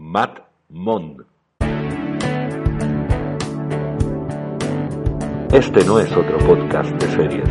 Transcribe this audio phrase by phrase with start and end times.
[0.00, 0.38] Matt
[0.68, 1.24] Mond.
[5.52, 7.48] Este no es otro podcast de series.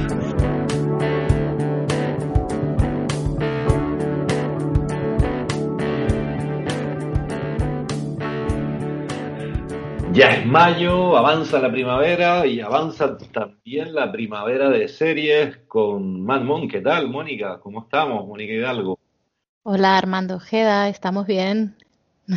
[10.13, 16.43] Ya es mayo, avanza la primavera y avanza también la primavera de series con Matt
[16.43, 16.71] Mond.
[16.71, 17.59] ¿Qué tal, Mónica?
[17.59, 18.97] ¿Cómo estamos, Mónica Hidalgo?
[19.63, 21.75] Hola, Armando Ojeda, ¿estamos bien?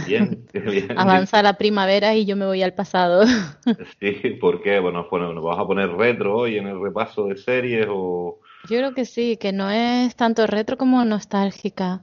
[0.07, 0.99] Bien, bien.
[0.99, 3.25] Avanza la primavera y yo me voy al pasado.
[4.01, 4.79] Sí, ¿por qué?
[4.80, 8.41] Bueno, bueno, ¿nos vas a poner retro hoy en el repaso de series o...?
[8.68, 12.02] Yo creo que sí, que no es tanto retro como nostálgica.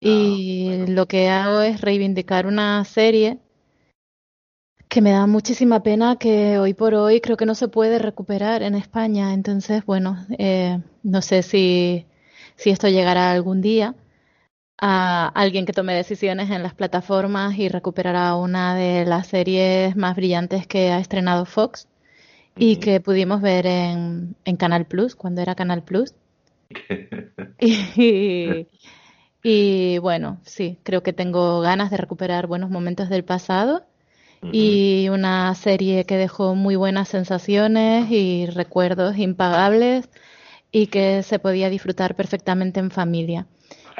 [0.00, 3.38] Y lo que hago es reivindicar una serie
[4.88, 8.62] que me da muchísima pena que hoy por hoy creo que no se puede recuperar
[8.62, 9.32] en España.
[9.32, 12.06] Entonces, bueno, eh, no sé si,
[12.56, 13.94] si esto llegará algún día
[14.84, 20.16] a alguien que tome decisiones en las plataformas y recuperará una de las series más
[20.16, 21.86] brillantes que ha estrenado Fox
[22.56, 26.14] y que pudimos ver en, en Canal Plus, cuando era Canal Plus.
[27.60, 28.66] y,
[29.44, 33.84] y bueno, sí, creo que tengo ganas de recuperar buenos momentos del pasado
[34.50, 40.08] y una serie que dejó muy buenas sensaciones y recuerdos impagables
[40.72, 43.46] y que se podía disfrutar perfectamente en familia.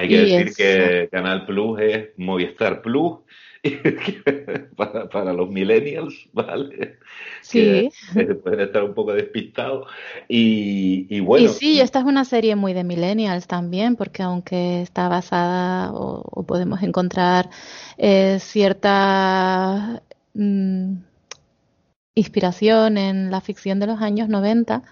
[0.03, 3.19] Hay que decir es- que Canal Plus es Movistar Plus
[4.77, 6.99] para, para los millennials, ¿vale?
[7.43, 7.91] Sí.
[8.13, 9.87] Que pueden estar un poco despistados.
[10.29, 14.83] Y, y bueno, y sí, esta es una serie muy de millennials también, porque aunque
[14.83, 17.51] está basada o, o podemos encontrar
[17.99, 20.03] eh, cierta
[20.35, 20.95] mm,
[22.15, 24.83] inspiración en la ficción de los años 90,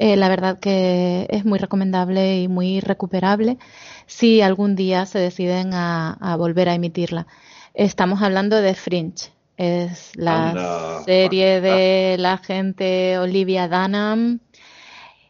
[0.00, 3.58] eh, la verdad que es muy recomendable y muy recuperable
[4.06, 7.26] si algún día se deciden a, a volver a emitirla.
[7.74, 9.30] Estamos hablando de Fringe.
[9.58, 11.04] Es la Anda.
[11.04, 14.40] serie de la gente Olivia Dunham,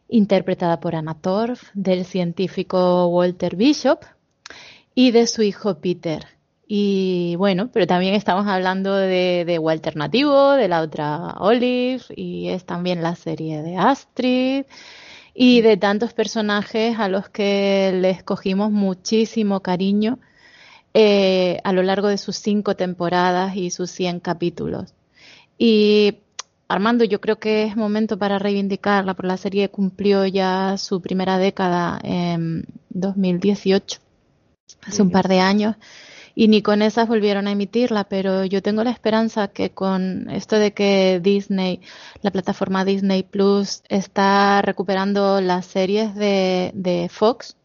[0.09, 4.05] interpretada por Anna Torf, del científico Walter Bishop
[4.95, 6.27] y de su hijo Peter.
[6.73, 12.47] Y bueno, pero también estamos hablando de, de Walter Nativo, de la otra Olive, y
[12.47, 14.67] es también la serie de Astrid,
[15.35, 20.21] y de tantos personajes a los que les cogimos muchísimo cariño
[20.95, 24.95] eh, a lo largo de sus cinco temporadas y sus 100 capítulos.
[25.59, 26.19] Y
[26.69, 31.37] Armando, yo creo que es momento para reivindicarla, porque la serie cumplió ya su primera
[31.37, 33.99] década en 2018,
[34.83, 35.75] hace un par de años,
[36.41, 40.56] y ni con esas volvieron a emitirla, pero yo tengo la esperanza que con esto
[40.59, 41.83] de que Disney,
[42.23, 47.59] la plataforma Disney Plus, está recuperando las series de, de Fox,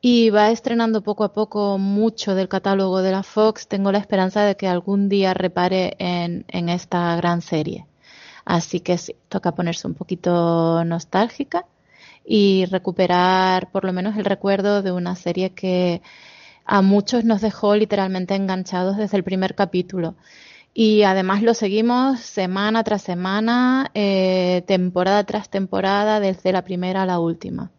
[0.00, 4.42] y va estrenando poco a poco mucho del catálogo de la Fox, tengo la esperanza
[4.42, 7.84] de que algún día repare en, en esta gran serie.
[8.46, 11.66] Así que sí, toca ponerse un poquito nostálgica
[12.24, 16.00] y recuperar por lo menos el recuerdo de una serie que
[16.68, 20.16] a muchos nos dejó literalmente enganchados desde el primer capítulo.
[20.74, 27.06] Y además lo seguimos semana tras semana, eh, temporada tras temporada, desde la primera a
[27.06, 27.72] la última.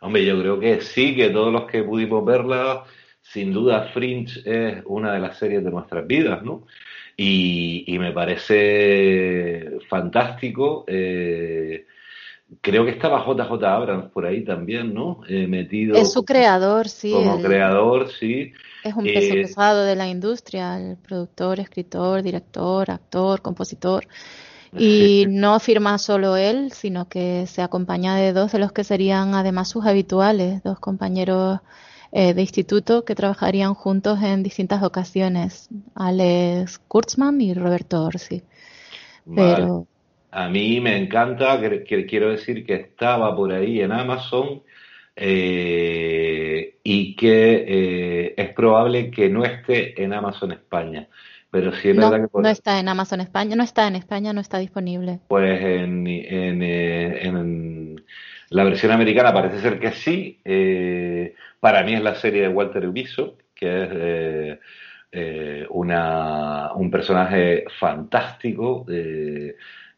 [0.00, 2.84] Hombre, yo creo que sí, que todos los que pudimos verla,
[3.20, 6.66] sin duda Fringe es una de las series de nuestras vidas, ¿no?
[7.16, 10.84] Y, me parece fantástico.
[10.88, 11.84] eh,
[12.60, 15.20] creo que estaba JJ Abrams por ahí también, ¿no?
[15.28, 17.12] Eh, metido Es su creador, sí.
[17.12, 18.52] como el- creador, sí.
[18.84, 24.04] Es un peso Eh, pesado de la industria, el productor, escritor, director, actor, compositor.
[24.76, 29.34] Y no firma solo él, sino que se acompaña de dos de los que serían
[29.34, 31.60] además sus habituales, dos compañeros
[32.12, 38.42] eh, de instituto que trabajarían juntos en distintas ocasiones, Alex Kurtzman y Roberto Orsi.
[39.24, 39.66] Vale.
[39.66, 39.86] Pero
[40.32, 44.62] A mí me encanta, que, que quiero decir que estaba por ahí en Amazon
[45.16, 47.64] eh, y que
[48.28, 51.08] eh, es probable que no esté en Amazon España.
[51.50, 53.96] Pero sí es no, verdad que por- no está en Amazon España, no está en
[53.96, 55.20] España, no está disponible.
[55.26, 58.04] pues en, en, eh, en
[58.50, 60.40] la versión americana parece ser que sí.
[60.44, 64.60] Eh, para mí es la serie de Walter Bishop, que es eh,
[65.12, 68.84] eh, una, un personaje fantástico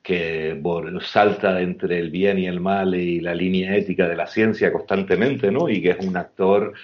[0.05, 0.61] que
[1.01, 5.51] salta entre el bien y el mal y la línea ética de la ciencia constantemente,
[5.51, 5.71] ¿no?
[5.71, 6.75] Y que es un actor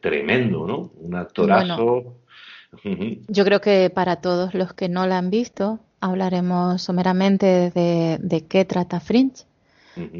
[0.00, 0.90] tremendo, ¿no?
[0.96, 2.16] Un actorazo.
[3.28, 8.64] Yo creo que para todos los que no la han visto, hablaremos someramente de, qué
[8.64, 9.44] trata Fringe.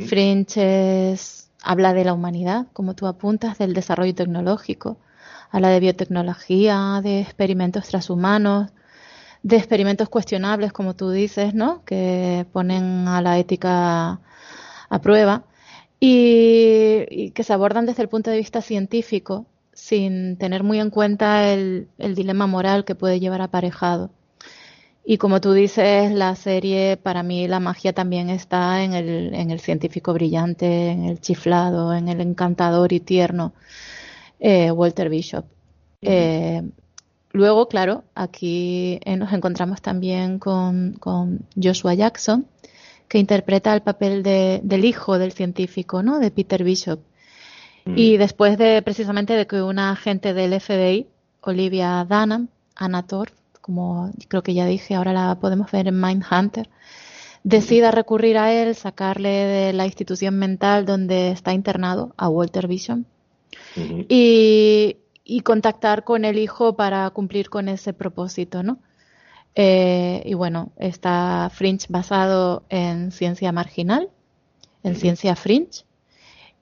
[0.07, 4.99] Fringe es, habla de la humanidad, como tú apuntas, del desarrollo tecnológico,
[5.51, 8.71] habla de biotecnología, de experimentos transhumanos,
[9.45, 11.85] de experimentos cuestionables, como tú dices, ¿no?
[11.85, 14.21] Que ponen a la ética
[14.89, 15.45] a prueba
[16.01, 21.53] y, que se abordan desde el punto de vista científico sin tener muy en cuenta
[21.53, 24.11] el dilema moral que puede llevar aparejado.
[25.07, 29.51] Y como tú dices, la serie, para mí la magia también está en el, en
[29.51, 33.53] el científico brillante, en el chiflado, en el encantador y tierno
[34.41, 35.45] eh, Walter Bishop.
[36.01, 36.63] Eh,
[37.35, 40.99] luego, claro, aquí eh, nos encontramos también con,
[41.63, 42.47] Joshua Jackson,
[43.09, 46.19] que interpreta el papel de, del hijo del científico, ¿no?
[46.19, 47.01] De Peter Bishop.
[47.87, 51.07] Y después de precisamente de que una agente del FBI,
[51.43, 56.71] Olivia Dunham, Anator, como creo que ya dije, ahora la podemos ver en Mindhunter,
[57.43, 63.07] decida recurrir a él, sacarle de la institución mental donde está internado, a Walter Vision,
[64.09, 64.97] y,
[65.43, 68.79] contactar con el hijo para cumplir con ese propósito, ¿no?
[69.55, 74.11] Eh, y bueno, está Fringe basado en ciencia marginal,
[74.83, 75.85] en ciencia fringe,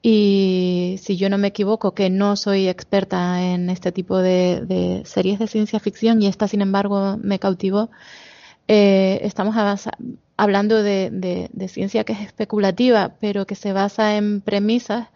[0.02, 5.38] y si yo no me equivoco, que no soy experta en este tipo de, series
[5.38, 7.88] de ciencia ficción y esta, sin embargo, me cautivó,
[8.66, 9.54] eh, estamos
[10.36, 15.08] hablando de, ciencia que es especulativa, pero que se basa en premisas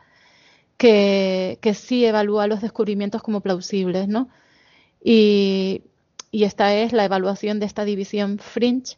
[0.76, 4.28] que, que sí evalúa los descubrimientos como plausibles, ¿no?
[5.02, 5.82] Y,
[6.30, 8.96] y esta es la evaluación de esta división fringe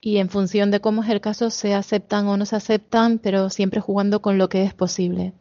[0.00, 3.50] y en función de cómo es el caso se aceptan o no se aceptan, pero
[3.50, 5.32] siempre jugando con lo que es posible.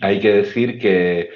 [0.00, 1.30] Hay que decir que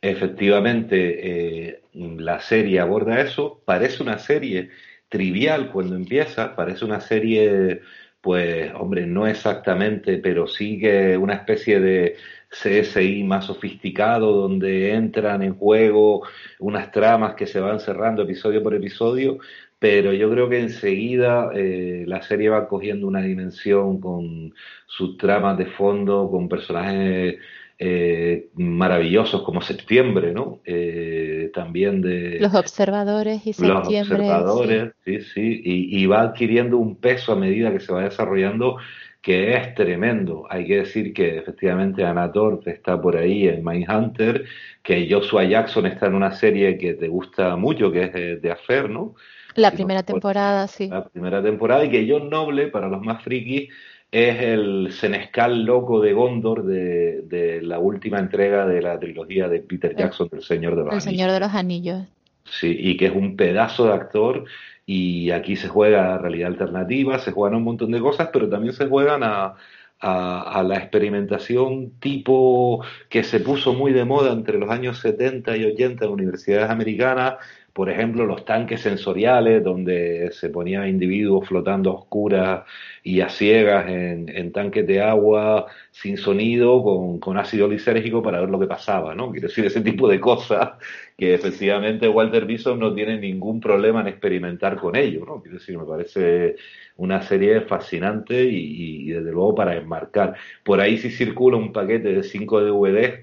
[0.00, 4.70] efectivamente eh, la serie aborda eso, parece una serie
[5.08, 7.80] trivial cuando empieza, parece una serie,
[8.22, 12.16] pues, hombre, no exactamente, pero sigue una especie de
[12.50, 16.22] CSI más sofisticado, donde entran en juego
[16.60, 19.38] unas tramas que se van cerrando episodio por episodio,
[19.78, 24.54] pero yo creo que enseguida eh, la serie va cogiendo una dimensión con
[24.86, 27.38] sus tramas de fondo, con personajes
[27.84, 30.60] eh, maravillosos como Septiembre, ¿no?
[30.64, 32.38] Eh, también de...
[32.38, 34.18] Los observadores y Septiembre.
[34.18, 38.76] Los observadores, sí, sí, y, va adquiriendo un peso a medida que se va desarrollando
[39.20, 40.46] que es tremendo.
[40.48, 42.30] Hay que decir que efectivamente Anna
[42.66, 44.44] está por ahí en Mindhunter,
[44.84, 48.90] que Joshua Jackson está en una serie que te gusta mucho, que es de Affair,
[48.90, 49.16] ¿no?
[49.56, 50.86] La primera temporada, sí.
[50.86, 53.70] La primera temporada y que John Noble, para los más frikis,
[54.12, 59.96] es el senescal loco de Gondor de, la última entrega de la trilogía de Peter
[59.96, 61.06] Jackson, El Señor de los Anillos.
[61.06, 62.02] El Señor de los Anillos.
[62.44, 64.44] Sí, y que es un pedazo de actor
[64.84, 68.86] y aquí se juega realidad alternativa, se juegan un montón de cosas, pero también se
[68.86, 69.54] juegan a,
[70.02, 75.64] a, la experimentación tipo que se puso muy de moda entre los años 70 y
[75.64, 77.36] 80 en universidades americanas,
[77.72, 82.64] por ejemplo, los tanques sensoriales, donde se ponían individuos flotando a oscuras
[83.02, 88.60] y a ciegas en, tanques de agua sin sonido, con, ácido lisérgico para ver lo
[88.60, 89.30] que pasaba, ¿no?
[89.30, 90.72] Quiero decir, ese tipo de cosas
[91.16, 95.40] que efectivamente Walter Bison no tiene ningún problema en experimentar con ello, ¿no?
[95.40, 96.56] Quiero decir, me parece
[96.96, 100.34] una serie fascinante y, y desde luego para enmarcar.
[100.62, 103.20] Por ahí sí circula un paquete de 5 DVDs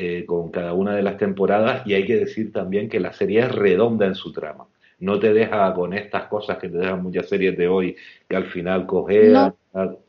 [0.00, 3.40] eh, con cada una de las temporadas y hay que decir también que la serie
[3.40, 4.66] es redonda en su trama.
[5.00, 7.96] No te deja con estas cosas que te dejan muchas series de hoy
[8.28, 9.32] que al final coge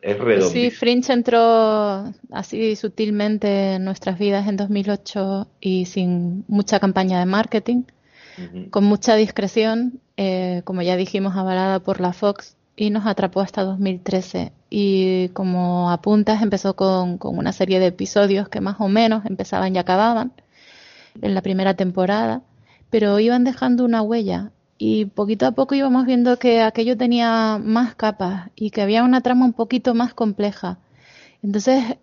[0.02, 0.50] es redonda.
[0.52, 7.26] Sí, Fringe entró así sutilmente en nuestras vidas en 2008 y sin mucha campaña de
[7.26, 7.82] marketing,
[8.70, 13.64] con mucha discreción, eh, como ya dijimos, avalada por la Fox y nos atrapó hasta
[13.64, 14.54] 2013.
[14.70, 19.76] Y como apuntas, empezó con, con, una serie de episodios que más o menos empezaban
[19.76, 20.32] y acababan
[21.22, 22.42] en la primera temporada,
[22.90, 27.96] pero iban dejando una huella y poquito a poco íbamos viendo que aquello tenía más
[27.96, 30.80] capas y que había una trama un poquito más compleja.
[31.44, 31.98] Entonces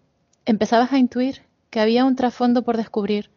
[0.44, 1.40] empezabas a intuir
[1.70, 3.30] que había un trasfondo por descubrir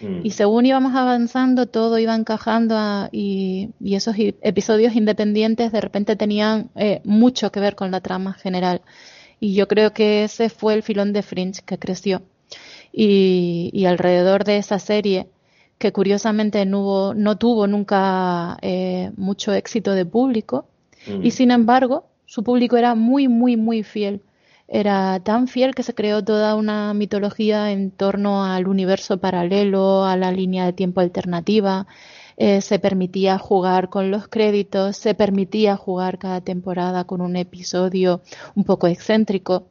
[0.00, 0.30] y mm.
[0.30, 7.50] según íbamos avanzando, todo iba encajando y, esos episodios independientes de repente tenían eh, mucho
[7.52, 8.82] que ver con la trama general.
[9.40, 12.22] Y yo creo que ese fue el filón de Fringe que creció.
[12.92, 15.28] Y, alrededor de esa serie,
[15.78, 20.66] que curiosamente no, no tuvo nunca eh, mucho éxito de público
[21.22, 24.22] y sin embargo su público era muy, muy, muy fiel.
[24.66, 30.16] Era tan fiel que se creó toda una mitología en torno al universo paralelo, a
[30.16, 31.86] la línea de tiempo alternativa.
[32.36, 38.22] Eh, se permitía jugar con los créditos, se permitía jugar cada temporada con un episodio
[38.54, 39.68] un poco excéntrico.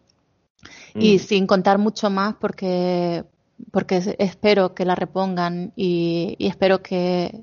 [0.95, 1.19] Y mm.
[1.19, 3.25] sin contar mucho más porque,
[3.71, 7.41] porque espero que la repongan y, espero que,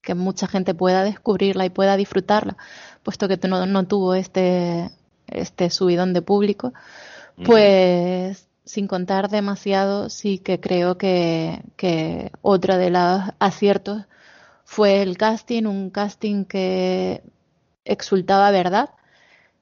[0.00, 2.56] que, mucha gente pueda descubrirla y pueda disfrutarla,
[3.04, 4.90] puesto que no, no tuvo este,
[5.26, 6.72] este subidón de público,
[7.44, 14.04] pues sin contar demasiado, sí que creo que, que otra de los aciertos
[14.64, 17.22] fue el casting, un casting que
[17.84, 18.90] exultaba verdad,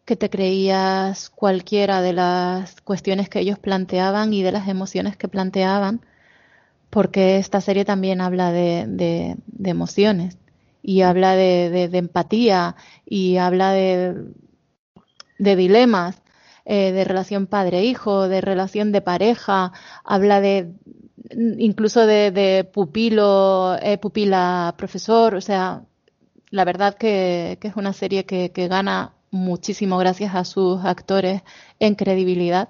[0.04, 5.28] que te creías cualquiera de las cuestiones que ellos planteaban y de las emociones que
[5.28, 6.00] planteaban,
[6.90, 9.36] porque esta serie también habla de, de,
[9.70, 10.38] emociones
[10.82, 14.14] y habla de, de, empatía y habla de,
[15.38, 16.22] de dilemas,
[16.64, 19.72] eh, de relación padre-hijo, de relación de pareja,
[20.04, 20.72] habla de
[21.30, 25.82] incluso de, pupilo, eh, pupila profesor, o sea,
[26.50, 31.42] la verdad que, es una serie que, gana muchísimo gracias a sus actores
[31.80, 32.68] en credibilidad.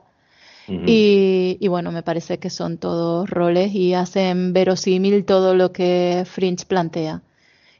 [0.66, 6.24] y, y, bueno, me parece que son todos roles y hacen verosímil todo lo que
[6.26, 7.22] Fringe plantea.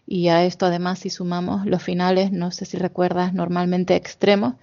[0.07, 4.55] Y a esto además si sumamos los finales, no sé si recuerdas, normalmente extremos,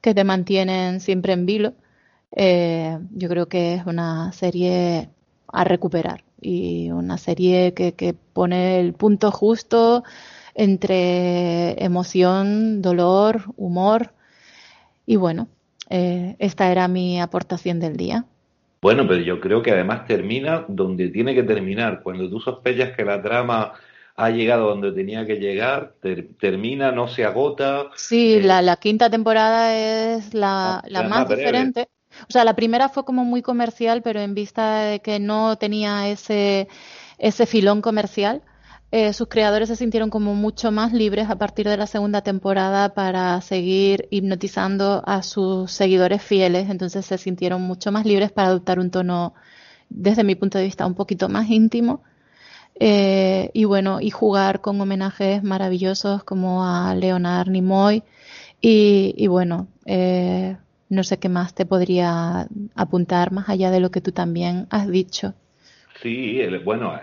[0.00, 1.74] que te mantienen siempre en vilo.
[2.32, 5.08] Eh, yo creo que es una serie
[5.50, 10.04] a recuperar y una serie que, que pone el punto justo
[10.54, 14.12] entre emoción, dolor, humor
[15.06, 15.48] y bueno,
[15.88, 18.26] eh, esta era mi aportación del día.
[18.82, 22.02] Bueno, pero yo creo que además termina donde tiene que terminar.
[22.02, 23.72] Cuando tú sospechas que la trama
[24.18, 25.94] ha llegado donde tenía que llegar,
[26.40, 27.90] termina, no se agota.
[27.94, 31.88] Sí, eh, la, quinta temporada es la, la más, diferente.
[32.28, 36.08] O sea, la primera fue como muy comercial, pero en vista de que no tenía
[36.08, 36.66] ese,
[37.18, 38.42] ese filón comercial,
[38.90, 42.94] eh, sus creadores se sintieron como mucho más libres a partir de la segunda temporada
[42.94, 46.70] para seguir hipnotizando a sus seguidores fieles.
[46.70, 49.34] Entonces se sintieron mucho más libres para adoptar un tono,
[49.88, 52.02] desde mi punto de vista, un poquito más íntimo
[52.80, 58.02] eh, y bueno, y jugar con homenajes maravillosos como a Leonard Nimoy.
[58.60, 60.56] Y, y bueno, eh,
[60.88, 64.88] no sé qué más te podría apuntar más allá de lo que tú también has
[64.88, 65.34] dicho.
[66.02, 66.98] Sí, bueno,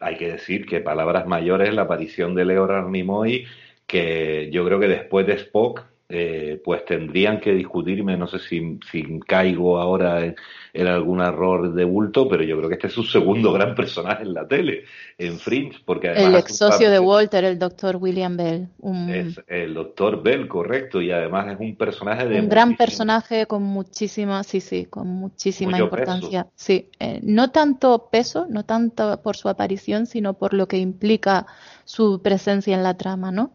[0.00, 3.46] hay que decir que palabras mayores, la aparición de Leonard Nimoy,
[3.86, 8.80] que yo creo que después de Spock eh, pues tendrían que discutirme, no sé si,
[8.90, 13.04] si caigo ahora en, algún error de bulto, pero yo creo que este es su
[13.04, 14.84] segundo gran personaje en la tele,
[15.16, 16.32] en Fringe, porque además...
[16.32, 18.68] El ex socio de Walter, el doctor William Bell.
[19.08, 22.40] Es el doctor Bell, correcto, y además es un personaje de...
[22.40, 26.48] Un gran personaje con muchísima, sí, sí, con muchísima importancia.
[26.56, 31.46] Sí, eh, no tanto peso, no tanto por su aparición, sino por lo que implica
[31.84, 33.52] su presencia en la trama, ¿no?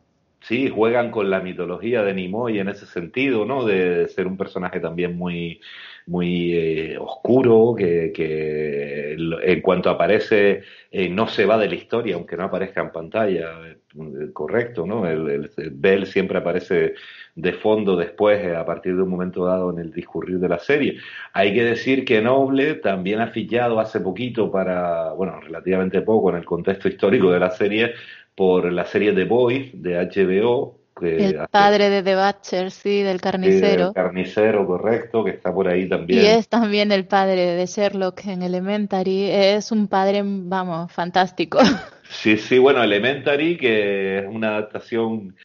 [0.47, 3.65] Sí, juegan con la mitología de Nimoy en ese sentido, ¿no?
[3.65, 5.59] De ser un personaje también muy,
[6.05, 10.61] muy eh, oscuro, que, en cuanto aparece
[10.91, 13.77] eh, no se va de la historia, aunque no aparezca en pantalla, eh,
[14.33, 15.07] correcto, ¿no?
[15.07, 16.93] El, el, Bell siempre aparece
[17.33, 20.99] de fondo después, a partir de un momento dado en el discurrir de la serie.
[21.33, 26.35] Hay que decir que Noble también ha fichado hace poquito para, bueno, relativamente poco en
[26.35, 27.93] el contexto histórico de la serie,
[28.35, 30.77] por la serie The Boys de HBO.
[31.01, 33.93] el padre de The Butcher, sí, del carnicero.
[33.93, 36.23] carnicero, correcto, que está por ahí también.
[36.23, 39.29] Y es también el padre de Sherlock en Elementary.
[39.29, 41.59] Es un padre, vamos, fantástico.
[42.07, 45.35] Sí, sí, bueno, Elementary, que es una adaptación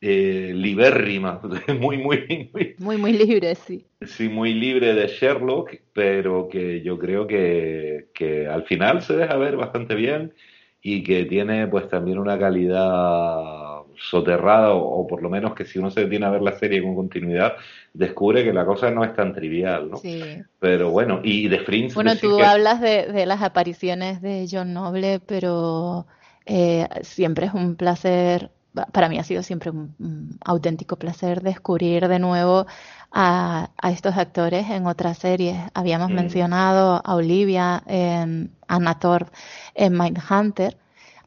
[0.00, 1.40] eh, libérrima,
[1.80, 3.86] muy, muy, muy, muy, muy libre, sí.
[4.04, 9.36] Sí, muy libre de Sherlock, pero que yo creo que, que al final se deja
[9.36, 10.32] ver bastante bien
[10.80, 15.90] y que tiene pues también una calidad soterrada o, por lo menos que si uno
[15.90, 17.54] se detiene a ver la serie con continuidad
[17.92, 19.96] descubre que la cosa no es tan trivial, ¿no?
[19.96, 20.22] Sí.
[20.60, 21.94] Pero bueno, y de Fringe...
[21.94, 26.06] Bueno, tú hablas de, de, las apariciones de John Noble, pero
[26.46, 28.50] eh, siempre es un placer,
[28.92, 32.66] para mí ha sido siempre un, auténtico placer descubrir de nuevo
[33.12, 35.58] a, a, estos actores en otras series.
[35.74, 36.14] Habíamos mm.
[36.14, 39.30] mencionado a Olivia en Anna Thor
[39.74, 40.76] en Mindhunter.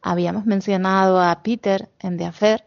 [0.02, 2.64] Habíamos mencionado a Peter en The Affair.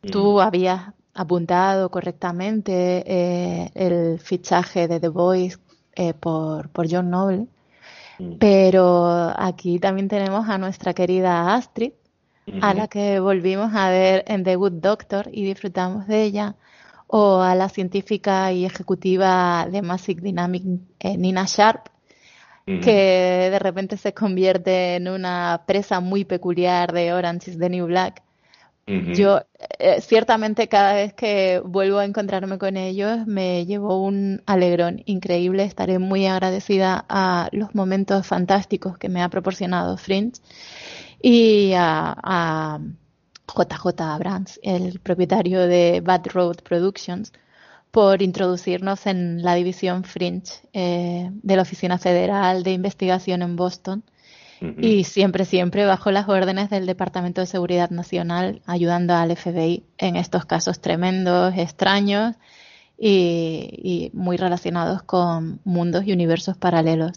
[0.00, 0.40] Tú mm.
[0.40, 5.58] habías apuntado correctamente eh, el fichaje de The Voice
[5.94, 7.46] eh, por, por John Noble.
[8.18, 8.34] Mm.
[8.38, 11.92] Pero aquí también tenemos a nuestra querida Astrid,
[12.60, 16.56] a la que volvimos a ver en The Good Doctor y disfrutamos de ella,
[17.06, 20.64] o a la científica y ejecutiva de Massive Dynamic,
[21.00, 21.86] eh, Nina Sharp,
[22.66, 27.86] que de repente se convierte en una presa muy peculiar de Orange is the New
[27.86, 28.22] Black.
[28.86, 29.40] Yo,
[29.78, 35.64] eh, ciertamente, cada vez que vuelvo a encontrarme con ellos, me llevo un alegrón increíble.
[35.64, 40.40] Estaré muy agradecida a los momentos fantásticos que me ha proporcionado Fringe
[41.20, 42.80] y a,
[43.46, 47.32] JJ Abrams, el propietario de Bad Road Productions,
[47.90, 54.02] por introducirnos en la división Fringe eh, de la Oficina Federal de Investigación en Boston
[54.78, 60.16] y siempre, siempre bajo las órdenes del Departamento de Seguridad Nacional, ayudando al FBI en
[60.16, 62.36] estos casos tremendos, extraños
[62.98, 67.12] y, muy relacionados con mundos y universos paralelos.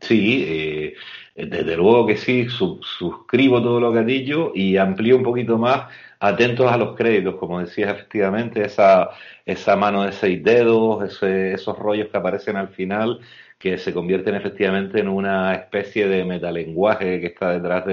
[0.00, 0.94] Sí, eh,
[1.34, 5.88] desde luego que sí, suscribo todo lo que has dicho y amplío un poquito más,
[6.20, 9.10] atentos a los créditos, como decías efectivamente, esa,
[9.44, 13.20] esa mano de seis dedos, esos rollos que aparecen al final,
[13.58, 17.84] que se convierten efectivamente en una especie de metalenguaje que está detrás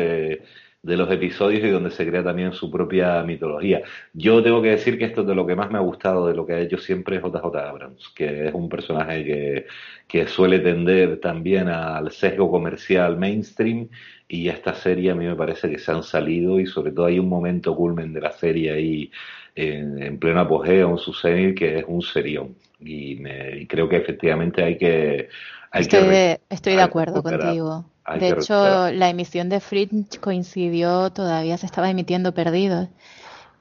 [0.83, 3.81] de, los episodios y donde se crea también su propia mitología.
[4.13, 6.35] Yo tengo que decir que esto es de lo que más me ha gustado de
[6.35, 9.65] lo que ha hecho siempre JJ Abrams, que es un personaje que,
[10.07, 13.89] que suele tender también al sesgo comercial mainstream
[14.27, 17.19] y esta serie a mí me parece que se han salido y sobre todo hay
[17.19, 19.11] un momento culmen de la serie ahí
[19.55, 22.55] en, pleno apogeo, en su cenit, que es un serión.
[22.79, 25.29] Y, me, y creo que efectivamente hay que
[25.73, 27.85] estoy, de, acuerdo contigo.
[28.19, 32.89] De hecho, la emisión de Fringe coincidió, todavía se estaba emitiendo Perdidos.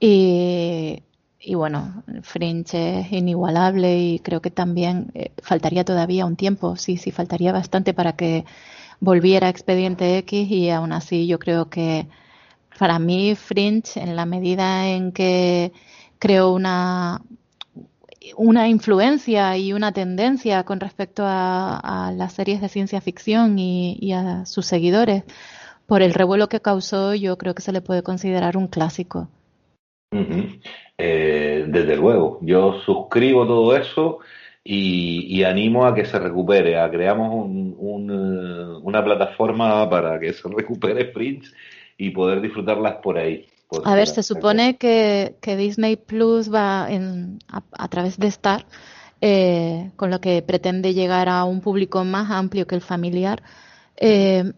[0.01, 1.03] Y,
[1.39, 6.97] y bueno, Fringe es inigualable y creo que también eh, faltaría todavía un tiempo, sí,
[6.97, 8.45] sí, faltaría bastante para que
[9.01, 12.07] volviera Expediente X y aún así yo creo que
[12.79, 15.73] para mí Fringe, en la medida en que
[16.19, 17.23] creo una,
[18.37, 24.45] una influencia y una tendencia con respecto a, las series de ciencia ficción y, a
[24.47, 25.25] sus seguidores.
[25.87, 29.29] Por el revuelo que causó, yo creo que se le puede considerar un clásico.
[30.99, 34.19] Eh, desde luego, yo suscribo todo eso
[34.63, 37.77] y, animo a que se recupere, a creamos un,
[38.83, 41.51] una plataforma para que se recupere Fringe
[41.97, 43.47] y poder disfrutarlas por ahí.
[43.85, 48.67] A ver, se supone que, Disney Plus va a, través de Star,
[49.21, 53.43] eh, con lo que pretende llegar a un público más amplio que el familiar.
[53.97, 54.53] Eh,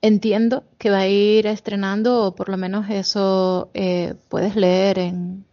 [0.00, 5.44] entiendo que va a ir estrenando, o por lo menos eso eh, puedes leer en,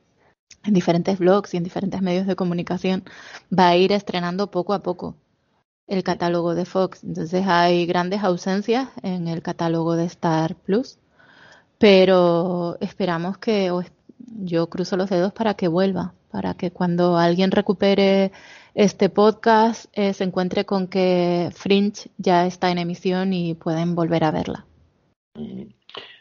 [0.64, 3.04] en diferentes blogs y en diferentes medios de comunicación,
[3.58, 5.16] va a ir estrenando poco a poco
[5.88, 7.04] el catálogo de Fox.
[7.04, 10.98] Entonces hay grandes ausencias en el catálogo de Star Plus
[11.78, 13.72] pero esperamos que,
[14.38, 18.32] yo cruzo los dedos para que vuelva, para que cuando alguien recupere
[18.74, 24.24] este podcast eh, se encuentre con que Fringe ya está en emisión y pueden volver
[24.24, 24.66] a verla.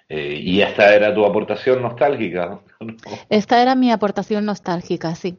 [0.08, 2.60] Eh, y esta era tu aportación nostálgica.
[3.30, 5.36] Esta era mi aportación nostálgica, sí.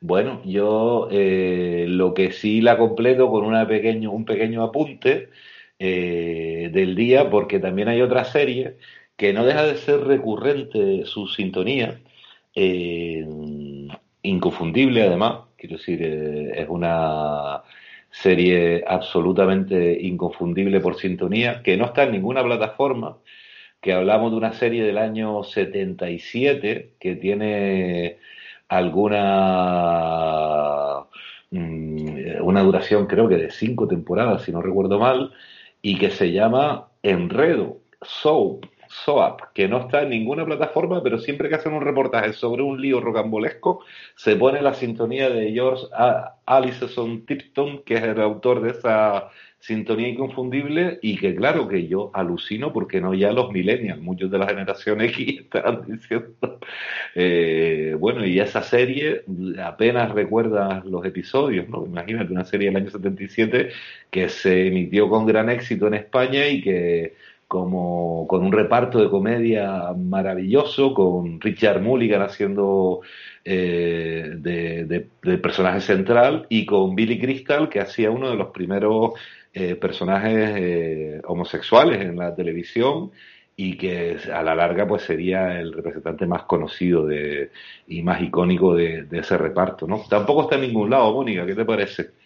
[0.00, 5.30] Bueno, yo eh, lo que sí la completo con una pequeño, un pequeño apunte
[5.78, 8.76] del día, porque también hay otra serie
[9.22, 12.00] que no deja de ser recurrente su sintonía,
[12.56, 13.24] eh,
[14.22, 17.62] inconfundible además, quiero decir, eh, es una
[18.10, 23.18] serie absolutamente inconfundible por sintonía, que no está en ninguna plataforma,
[23.80, 28.18] que hablamos de una serie del año 77 que tiene
[28.66, 29.22] alguna
[31.52, 35.32] mm, una duración creo que de cinco temporadas, si no recuerdo mal,
[35.80, 41.48] y que se llama Enredo, Soap, SOAP, que no está en ninguna plataforma, pero siempre
[41.48, 45.86] que hacen un reportaje sobre un lío rocambolesco, se pone la sintonía de George
[46.44, 52.10] Allison Tipton, que es el autor de esa sintonía inconfundible, y que claro que yo
[52.12, 56.58] alucino porque no ya los millennials, muchos de la generación X están diciendo,
[57.14, 59.24] eh, bueno, y esa serie
[59.64, 61.86] apenas recuerda los episodios, ¿no?
[61.86, 63.70] Imagínate una serie del año 77
[64.10, 67.14] que se emitió con gran éxito en España y que
[67.52, 73.02] como con un reparto de comedia maravilloso, con Richard Mulligan haciendo
[73.44, 79.12] eh, de, personaje central y con Billy Crystal, que hacía uno de los primeros
[79.52, 83.10] eh, personajes eh, homosexuales en la televisión
[83.54, 87.50] y que a la larga pues sería el representante más conocido de,
[87.86, 90.02] y más icónico de, ese reparto, ¿no?
[90.08, 92.21] Tampoco está en ningún lado, Mónica, ¿qué te parece?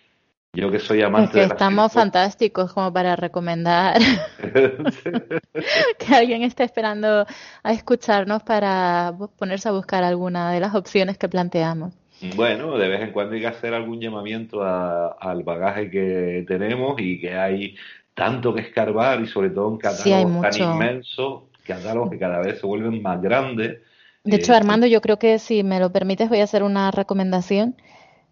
[0.57, 4.01] Yo que soy amante es que de estamos fantásticos como para recomendar
[5.99, 7.27] que alguien esté esperando
[7.63, 11.93] a escucharnos para ponerse a buscar alguna de las opciones que planteamos.
[12.35, 17.21] Bueno, de vez en cuando hay que hacer algún llamamiento al bagaje que tenemos y
[17.21, 17.77] que hay
[18.15, 22.67] tanto que escarbar y sobre todo un catálogo tan inmenso, catálogos que cada vez se
[22.67, 23.81] vuelven más grandes.
[24.25, 26.91] De hecho, eh, Armando, yo creo que si me lo permites voy a hacer una
[26.91, 27.77] recomendación,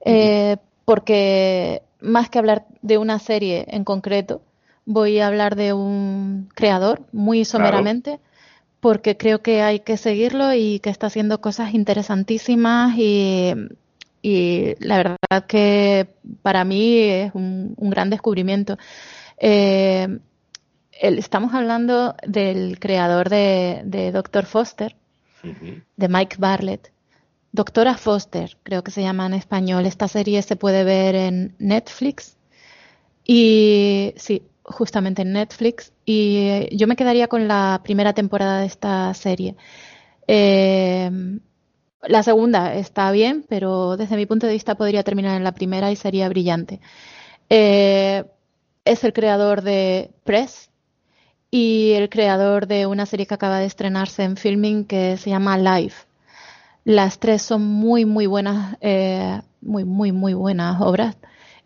[0.06, 0.56] eh,
[0.86, 4.42] porque más que hablar de una serie en concreto,
[4.84, 8.20] voy a hablar de un creador muy someramente.
[8.80, 13.54] porque creo que hay que seguirlo y que está haciendo cosas interesantísimas y,
[14.78, 16.06] la verdad que
[16.42, 18.76] para mí es un gran descubrimiento.
[19.38, 20.18] Eh,
[20.92, 24.96] estamos hablando del creador de, de Doctor Foster,
[25.42, 26.93] de Mike Barlett.
[27.54, 29.86] Doctora Foster, creo que se llama en español.
[29.86, 32.36] Esta serie se puede ver en Netflix.
[33.24, 35.92] Y sí, justamente en Netflix.
[36.04, 39.54] Y eh, yo me quedaría con la primera temporada de esta serie.
[40.26, 41.08] Eh,
[42.02, 45.92] la segunda está bien, pero desde mi punto de vista podría terminar en la primera
[45.92, 46.80] y sería brillante.
[47.50, 48.24] Eh,
[48.84, 50.70] es el creador de Press
[51.52, 55.56] y el creador de una serie que acaba de estrenarse en filming que se llama
[55.56, 55.94] Live.
[56.84, 61.16] Las tres son muy, muy buenas, eh, muy, muy, muy buenas obras.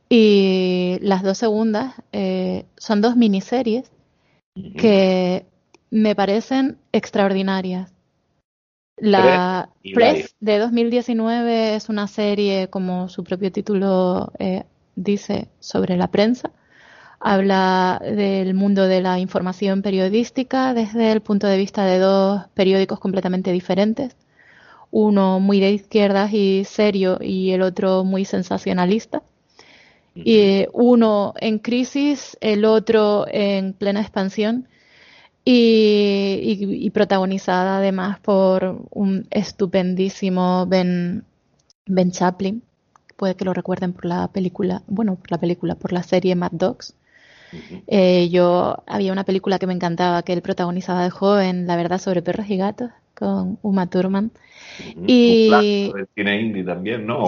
[0.08, 3.90] Y las dos segundas eh, son dos miniseries
[4.76, 5.44] que
[5.90, 7.92] me parecen extraordinarias.
[8.96, 14.64] La Press, de 2019 es una serie, como su propio título eh,
[14.96, 16.50] dice, sobre la prensa
[17.20, 23.00] habla del mundo de la información periodística desde el punto de vista de dos periódicos
[23.00, 24.16] completamente diferentes,
[24.90, 29.22] uno muy de izquierdas y serio y el otro muy sensacionalista.
[30.14, 34.66] Y uno en crisis, el otro en plena expansión
[35.44, 41.24] y, protagonizada además por un estupendísimo Ben,
[41.86, 42.64] ben Chaplin.
[43.16, 46.50] Puede que lo recuerden por la película, bueno, por la película, por la serie Mad
[46.52, 46.94] Dogs
[47.86, 51.98] eh, yo había una película que me encantaba que él protagonizaba de joven, La verdad
[51.98, 54.30] sobre perros y gatos, con Uma Thurman.
[55.06, 55.50] Y
[55.92, 57.24] del cine indie también, ¿no?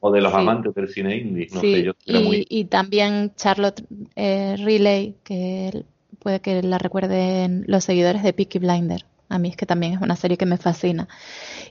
[0.00, 3.84] o, de los amantes del cine indie, no sé, yo y, y, también Charlotte
[4.16, 5.84] eh, Riley, que
[6.18, 9.04] puede que la recuerden los seguidores de Peaky Blinder.
[9.28, 11.08] A mí es que también es una serie que me fascina.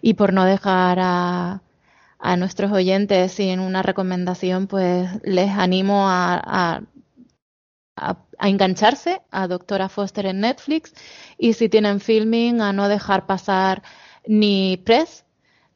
[0.02, 1.62] Y por no dejar a,
[2.20, 6.84] a nuestros oyentes sin una recomendación, pues les animo a
[7.96, 10.94] a, engancharse a Doctora Foster en Netflix
[11.38, 13.84] y si tienen filming a no dejar pasar
[14.28, 15.26] ni Press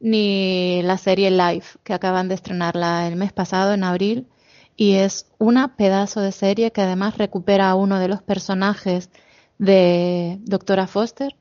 [0.00, 4.28] ni la serie Live que acaban de estrenarla el mes pasado en abril
[4.76, 9.10] y es una pedazo de serie que además recupera a uno de los personajes
[9.58, 11.36] de Doctora Foster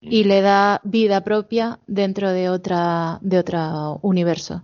[0.00, 4.62] y le da vida propia dentro de otra de otro universo.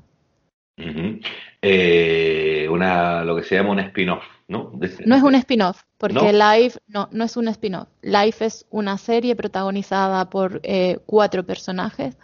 [0.76, 4.72] Eh, una lo que se llama un spin-off ¿no?
[5.06, 7.88] No es un spin-off, porque Life no, no es un spin-off.
[8.02, 12.16] Life es una serie protagonizada por eh, cuatro personajes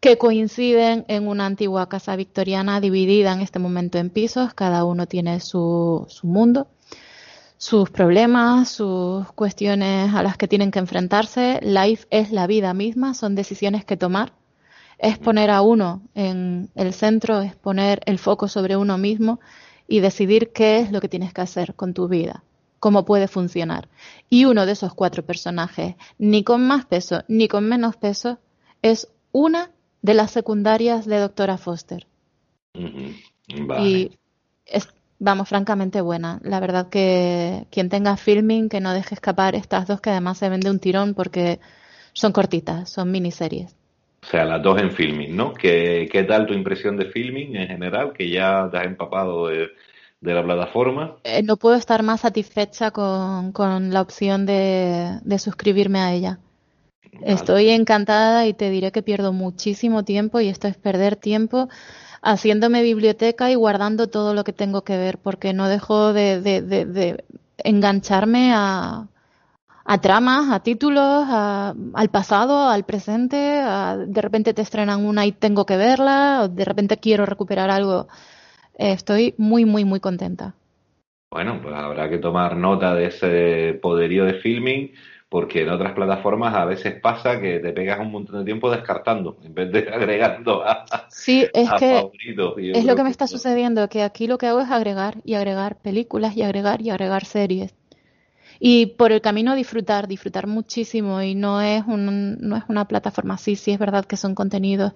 [0.00, 4.52] que coinciden en una antigua casa victoriana dividida en este momento en pisos.
[4.52, 6.68] Cada uno tiene su, su mundo,
[7.56, 11.58] sus problemas, sus cuestiones a las que tienen que enfrentarse.
[11.62, 14.32] Life es la vida misma, son decisiones que tomar.
[14.98, 19.40] Es poner a uno en el centro, es poner el foco sobre uno mismo
[19.88, 22.42] y decidir qué es lo que tienes que hacer con tu vida,
[22.80, 23.88] cómo puede funcionar.
[24.30, 28.38] Y uno de esos cuatro personajes, ni con más peso ni con menos peso,
[28.82, 29.70] es una
[30.02, 32.06] de las secundarias de Doctora Foster.
[32.74, 34.10] Y
[34.66, 36.40] es, vamos, francamente buena.
[36.42, 40.48] La verdad que quien tenga filming, que no deje escapar estas dos que además se
[40.48, 41.60] ven de un tirón porque
[42.12, 43.74] son cortitas, son miniseries.
[44.26, 45.54] O sea, las dos en filming, ¿no?
[45.54, 48.12] ¿Qué, qué tal tu impresión de filming en general?
[48.12, 49.68] Que ya te has empapado de,
[50.20, 51.14] la plataforma.
[51.22, 53.52] Eh, no puedo estar más satisfecha con,
[53.92, 56.40] la opción de, suscribirme a ella.
[57.22, 61.68] Estoy encantada y te diré que pierdo muchísimo tiempo y esto es perder tiempo
[62.20, 67.22] haciéndome biblioteca y guardando todo lo que tengo que ver porque no dejo de
[67.58, 69.06] engancharme a,
[69.88, 75.64] a tramas, a títulos, al pasado, al presente, de repente te estrenan una y tengo
[75.64, 78.08] que verla, o de repente quiero recuperar algo.
[78.76, 80.54] Eh, estoy muy, muy, muy contenta.
[81.30, 84.92] Bueno, pues habrá que tomar nota de ese poderío de filming,
[85.28, 89.36] porque en otras plataformas a veces pasa que te pegas un montón de tiempo descartando
[89.44, 92.10] en vez de agregando a, sí, es que
[92.72, 95.76] Es lo que me está sucediendo, que aquí lo que hago es agregar y agregar
[95.80, 97.74] películas y agregar y agregar series.
[98.58, 101.22] Y por el camino disfrutar, disfrutar muchísimo.
[101.22, 104.92] Y no es, un, no es una plataforma así, sí es verdad que son contenidos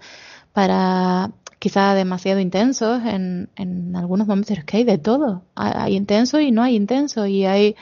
[0.53, 6.41] para quizá demasiado intensos en, en algunos momentos, es que hay de todo, hay, intenso
[6.41, 7.27] y no hay intenso.
[7.27, 7.77] Y hay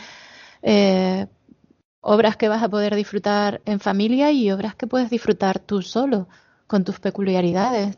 [0.63, 1.27] eh,
[2.01, 6.29] obras que vas a poder disfrutar en familia y obras que puedes disfrutar tú solo,
[6.67, 7.97] con tus peculiaridades.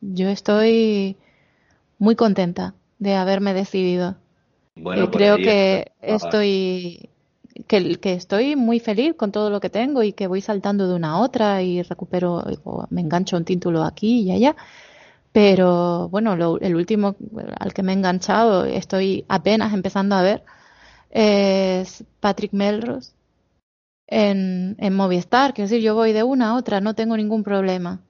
[0.00, 1.16] Yo estoy
[1.98, 4.16] muy contenta de haberme decidido.
[4.74, 7.09] Bueno, pues creo que estoy
[7.66, 10.94] que, que, estoy muy feliz con todo lo que tengo y que voy saltando de
[10.94, 12.44] una a otra y recupero,
[12.90, 14.56] me engancho un título aquí y allá.
[15.32, 17.16] Pero bueno, el último
[17.58, 20.42] al que me he enganchado, estoy apenas empezando a ver,
[21.10, 23.12] es Patrick Melrose,
[24.10, 25.54] en, en Movistar.
[25.54, 28.00] Quiero decir, yo voy de una a otra, no tengo ningún problema.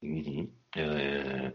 [0.00, 1.54] Eh,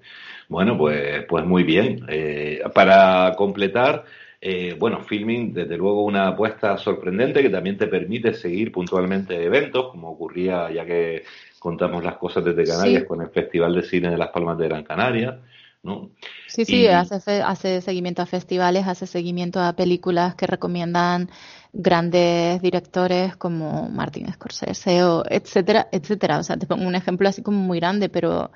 [0.49, 2.05] bueno, pues, pues muy bien.
[2.09, 4.05] Eh, para completar,
[4.45, 9.89] eh, bueno, Filming, desde luego una apuesta sorprendente que también te permite seguir puntualmente eventos,
[9.89, 11.23] como ocurría ya que
[11.59, 14.83] contamos las cosas desde Canarias con el Festival de Cine de las Palmas de Gran
[14.83, 15.39] Canaria.
[15.81, 16.09] ¿no?
[16.47, 21.29] Sí, sí, hace, hace seguimiento a festivales, hace seguimiento a películas que recomiendan
[21.71, 26.39] grandes directores como Martin Scorsese o etcétera, etcétera.
[26.39, 28.51] O sea, te pongo un ejemplo así como muy grande, pero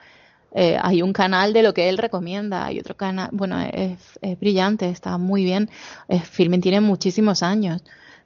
[0.59, 4.89] eh, hay un canal de lo que él recomienda, hay otro canal, bueno, es, brillante,
[4.89, 5.69] está muy bien.
[6.07, 7.83] El filming tiene muchísimos años,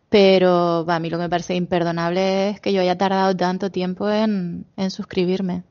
[0.07, 4.09] pero a mí lo que me parece imperdonable es que yo haya tardado tanto tiempo
[4.09, 5.63] en, suscribirme.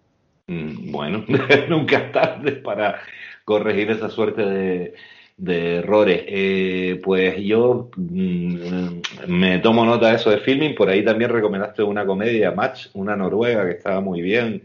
[0.48, 1.24] Mm, bueno,
[1.70, 3.00] nunca es tarde para
[3.46, 4.94] corregir esa suerte de,
[5.38, 6.24] de errores.
[6.26, 10.74] Eh, pues yo mm, me tomo nota de eso de filming.
[10.74, 14.62] Por ahí también recomendaste una comedia, Match, una noruega que estaba muy bien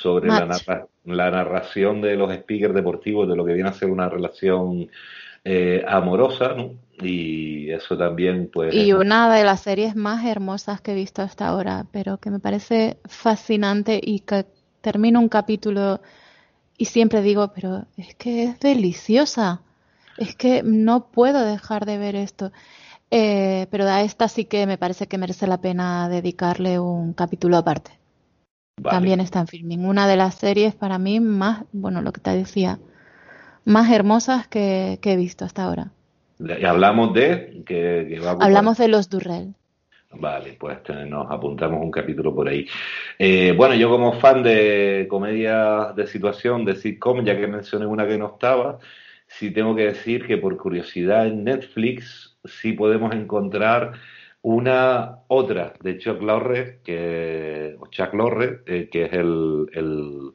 [0.00, 0.46] sobre la,
[1.04, 4.90] la, narración de los speakers deportivos de lo que viene a ser una relación
[5.44, 6.74] eh, amorosa, ¿no?
[7.00, 8.74] Y eso también, pues.
[8.74, 12.40] Y una de las series más hermosas que he visto hasta ahora, pero que me
[12.40, 14.46] parece fascinante y que
[14.80, 16.00] termino un capítulo
[16.76, 19.62] y siempre digo, pero es que es deliciosa
[20.18, 22.52] es que no puedo dejar de ver esto.
[23.10, 27.56] Eh, pero a esta sí que me parece que merece la pena dedicarle un capítulo
[27.56, 27.92] aparte.
[28.82, 29.84] También está en filming.
[29.84, 32.78] Una de las series para mí más, bueno, lo que te decía,
[33.64, 35.92] más hermosas que, he visto hasta ahora.
[36.38, 39.54] Y hablamos de que, hablamos de los Durrell.
[40.10, 42.66] Vale, pues nos apuntamos un capítulo por ahí.
[43.18, 48.06] Eh, bueno, yo como fan de comedias de situación, de sitcom, ya que mencioné una
[48.06, 48.78] que no estaba,
[49.26, 53.92] sí tengo que decir que por curiosidad en Netflix sí podemos encontrar
[54.48, 60.32] una otra de Chuck Lorre, que, Chuck Lorre, eh, que es el,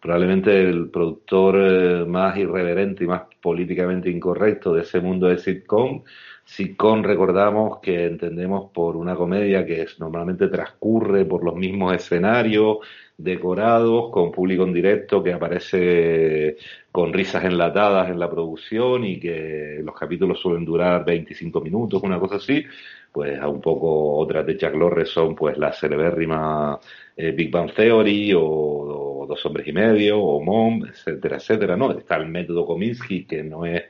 [0.00, 6.02] probablemente el productor eh, más irreverente y más políticamente incorrecto de ese mundo de sitcom.
[6.44, 12.78] Sitcom recordamos que entendemos por una comedia que es, normalmente transcurre por los mismos escenarios,
[13.16, 16.56] decorados, con público en directo que aparece
[16.90, 22.18] con risas enlatadas en la producción y que los capítulos suelen durar 25 minutos, una
[22.18, 22.64] cosa así,
[23.12, 26.78] pues a un poco otras de Chuck Lorre son pues la celebérrima
[27.16, 31.92] eh, Big Bang Theory o, Dos Hombres y Medio o Mom, etcétera, etcétera, ¿no?
[31.92, 33.84] Está el método Kominsky que no es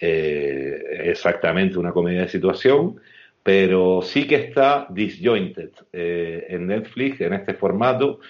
[0.00, 2.98] eh, exactamente una comedia de situación,
[3.42, 8.20] pero sí que está Disjointed eh, en Netflix en este formato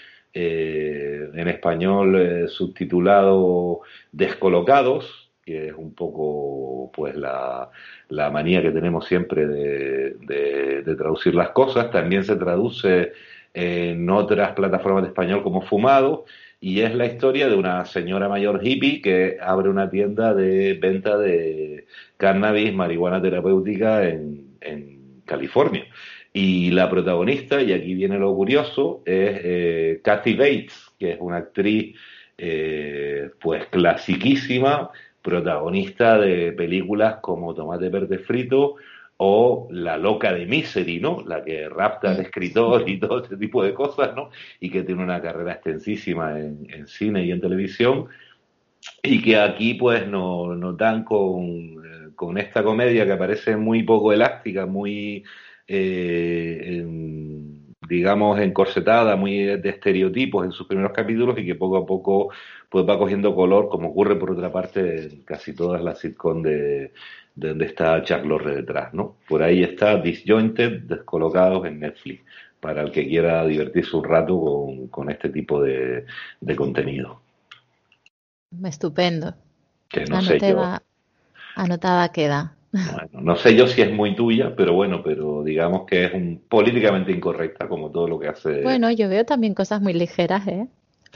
[0.40, 3.80] eh, en español eh, subtitulado
[4.12, 7.70] Descolocados, que es un poco pues la,
[8.08, 11.90] manía que tenemos siempre de, traducir las cosas.
[11.90, 13.14] También se traduce
[13.52, 16.24] en otras plataformas de español como Fumado
[16.60, 21.18] y es la historia de una señora mayor hippie que abre una tienda de venta
[21.18, 25.84] de cannabis, marihuana terapéutica en California.
[26.32, 31.38] Y la protagonista, y aquí viene lo curioso, es eh, Kathy Bates, que es una
[31.38, 31.96] actriz
[32.36, 34.90] eh, pues clasiquísima,
[35.22, 38.76] protagonista de películas como Tomate Verde Frito
[39.16, 41.22] o La loca de Misery, ¿no?
[41.26, 44.30] La que rapta al escritor y todo este tipo de cosas, ¿no?
[44.60, 48.06] Y que tiene una carrera extensísima en, cine y en televisión
[49.02, 53.82] y que aquí pues nos no dan con, eh, con esta comedia que parece muy
[53.82, 55.24] poco elástica, muy
[55.68, 56.84] eh,
[57.88, 62.30] digamos, encorsetada, muy de estereotipos en sus primeros capítulos y que poco a poco
[62.68, 66.92] pues va cogiendo color, como ocurre por otra parte en casi todas las sitcoms de,
[67.34, 69.16] donde está Chuck Lorre detrás, ¿no?
[69.28, 72.22] Por ahí está Disjointed, descolocados en Netflix.
[72.60, 76.04] para el que quiera divertirse un rato con, este tipo de,
[76.56, 77.22] contenido.
[78.64, 79.34] Estupendo.
[79.88, 80.78] Que no sé yo.
[81.54, 82.57] Anotada queda.
[82.70, 86.42] Bueno, no sé yo si es muy tuya, pero bueno, pero digamos que es un,
[86.48, 88.62] políticamente incorrecta como todo lo que hace.
[88.62, 90.66] Bueno, yo veo también cosas muy ligeras, ¿eh?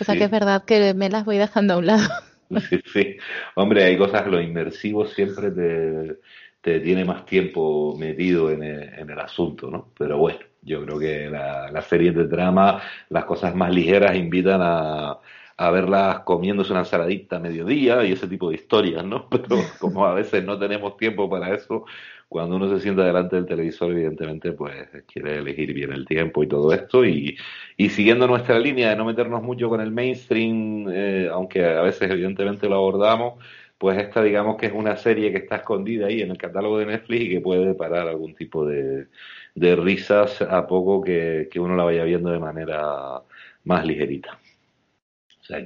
[0.00, 2.08] O sea que es verdad que me las voy dejando a un lado.
[2.68, 3.16] Sí, sí.
[3.54, 6.18] Hombre, hay cosas, lo inmersivo siempre te,
[6.60, 9.88] te tiene más tiempo metido en el, asunto, ¿no?
[9.98, 14.60] Pero bueno, yo creo que las la series de drama, las cosas más ligeras invitan
[14.62, 15.18] a,
[15.62, 19.28] a verlas comiéndose una ensaladita a mediodía y ese tipo de historias, ¿no?
[19.30, 21.84] Pero como a veces no tenemos tiempo para eso,
[22.28, 26.48] cuando uno se sienta delante del televisor, evidentemente, pues quiere elegir bien el tiempo y
[26.48, 27.04] todo esto.
[27.04, 27.36] Y,
[27.76, 32.10] y siguiendo nuestra línea de no meternos mucho con el mainstream, eh, aunque a veces
[32.10, 33.34] evidentemente lo abordamos,
[33.78, 36.86] pues esta digamos que es una serie que está escondida ahí en el catálogo de
[36.86, 39.08] Netflix y que puede parar algún tipo de,
[39.54, 43.22] de risas a poco que, que uno la vaya viendo de manera
[43.64, 44.41] más ligerita.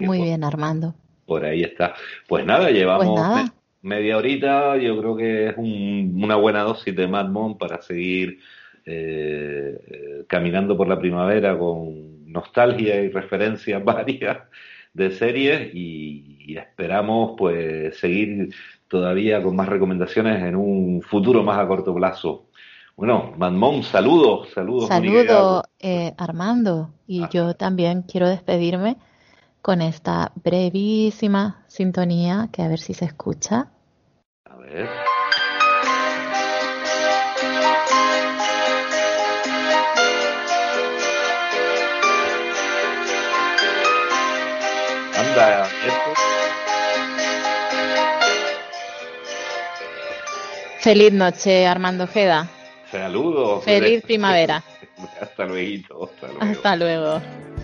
[0.00, 0.94] Muy bien, Armando.
[1.26, 1.94] Por ahí está.
[2.28, 4.76] Pues nada, llevamos pues media horita.
[4.76, 8.38] Yo creo que es una buena dosis de Mad para seguir
[8.84, 14.38] eh, caminando por la primavera con nostalgia y referencias varias
[14.94, 18.54] de series y, esperamos pues seguir
[18.88, 22.46] todavía con más recomendaciones en un futuro más a corto plazo.
[22.96, 24.88] Bueno, Madmon, saludos, saludos.
[24.88, 26.90] Saludos, eh, Armando.
[27.06, 27.28] Y ah.
[27.30, 28.96] yo también quiero despedirme
[29.66, 33.66] con esta brevísima sintonía que a ver si se escucha.
[34.44, 34.88] A ver.
[45.18, 46.10] Anda, esto.
[50.78, 52.48] Feliz noche, Armando Jeda.
[52.92, 53.64] Saludos.
[53.64, 54.62] Feliz primavera.
[55.20, 56.04] Hasta luego.
[56.04, 56.44] Hasta luego.
[56.44, 57.55] Hasta luego.